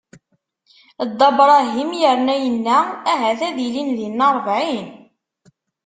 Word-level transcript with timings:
Dda 1.09 1.27
Bṛahim 1.37 1.91
yerna 2.01 2.35
yenna: 2.43 2.79
Ahat 3.11 3.41
ad 3.47 3.57
ilin 3.67 3.89
dinna 3.99 4.27
ṛebɛin? 4.37 4.87